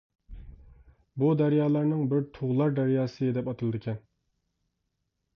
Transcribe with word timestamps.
بۇ 1.23 1.27
دەريالارنىڭ 1.41 1.99
بىر 2.13 2.23
تۇغلار 2.37 2.73
دەرياسى 2.79 3.29
دەپ 3.35 3.51
ئاتىلىدىكەن. 3.53 4.01